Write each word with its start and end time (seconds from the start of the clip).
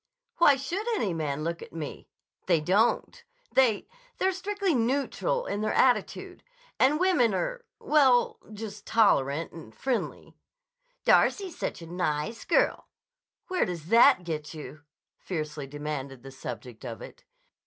Why 0.37 0.55
should 0.55 0.87
any 0.95 1.13
man 1.13 1.43
look 1.43 1.61
at 1.61 1.73
me? 1.73 2.07
They 2.47 2.59
don't. 2.59 3.23
They—they're 3.53 4.31
strictly 4.31 4.73
neutral 4.73 5.45
in 5.45 5.61
their 5.61 5.75
attitude. 5.75 6.41
And 6.79 6.99
women 6.99 7.35
are—well—just 7.35 8.87
tolerant 8.87 9.51
and 9.51 9.75
friendly. 9.75 10.33
'Darcy's 11.05 11.55
such 11.59 11.83
a 11.83 11.85
nice 11.85 12.45
girl.' 12.45 12.87
Where 13.47 13.63
does 13.63 13.89
that 13.89 14.23
get 14.23 14.55
you?" 14.55 14.81
fiercely 15.19 15.67
demanded 15.67 16.23
the 16.23 16.31
subject 16.31 16.83
of 16.83 17.03
it. 17.03 17.23